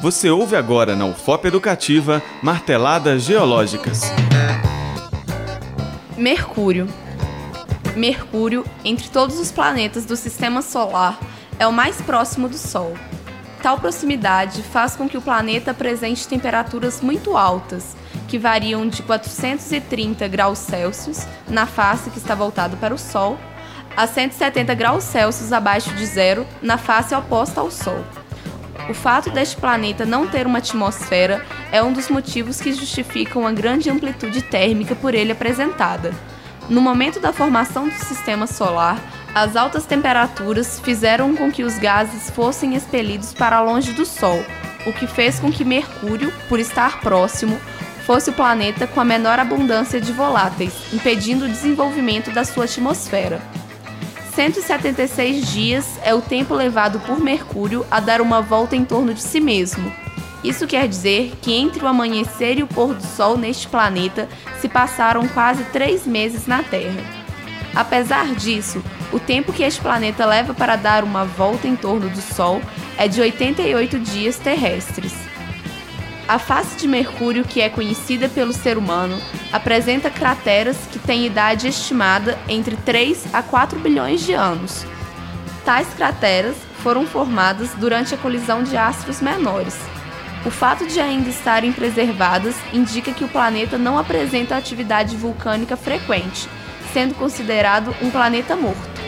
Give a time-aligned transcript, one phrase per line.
[0.00, 4.02] Você ouve agora na UFOP Educativa Marteladas Geológicas.
[6.16, 6.86] Mercúrio.
[7.96, 11.18] Mercúrio, entre todos os planetas do sistema solar,
[11.58, 12.94] é o mais próximo do Sol.
[13.60, 17.96] Tal proximidade faz com que o planeta apresente temperaturas muito altas,
[18.28, 23.36] que variam de 430 graus Celsius na face que está voltada para o Sol
[23.96, 28.04] a 170 graus Celsius abaixo de zero na face oposta ao Sol.
[28.88, 33.52] O fato deste planeta não ter uma atmosfera é um dos motivos que justificam a
[33.52, 36.14] grande amplitude térmica por ele apresentada.
[36.70, 38.98] No momento da formação do sistema solar,
[39.34, 44.42] as altas temperaturas fizeram com que os gases fossem expelidos para longe do Sol,
[44.86, 47.60] o que fez com que Mercúrio, por estar próximo,
[48.06, 53.38] fosse o planeta com a menor abundância de voláteis, impedindo o desenvolvimento da sua atmosfera.
[54.38, 59.20] 176 dias é o tempo levado por Mercúrio a dar uma volta em torno de
[59.20, 59.92] si mesmo.
[60.44, 64.28] Isso quer dizer que entre o amanhecer e o pôr do Sol neste planeta
[64.60, 67.02] se passaram quase três meses na Terra.
[67.74, 68.80] Apesar disso,
[69.12, 72.62] o tempo que este planeta leva para dar uma volta em torno do Sol
[72.96, 75.14] é de 88 dias terrestres.
[76.28, 79.18] A face de Mercúrio, que é conhecida pelo ser humano,
[79.50, 84.84] apresenta crateras que têm idade estimada entre 3 a 4 bilhões de anos.
[85.64, 89.74] Tais crateras foram formadas durante a colisão de astros menores.
[90.44, 96.46] O fato de ainda estarem preservadas indica que o planeta não apresenta atividade vulcânica frequente,
[96.92, 98.98] sendo considerado um planeta morto.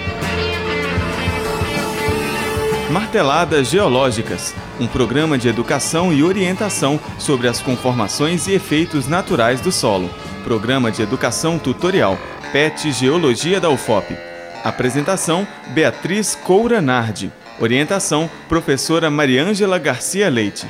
[2.91, 9.71] Marteladas Geológicas um programa de educação e orientação sobre as conformações e efeitos naturais do
[9.71, 10.11] solo.
[10.43, 12.19] Programa de educação tutorial
[12.51, 14.17] PET Geologia da UFOP.
[14.65, 17.31] Apresentação: Beatriz Coura Nardi.
[17.61, 20.67] Orientação: Professora Mariângela Garcia Leite.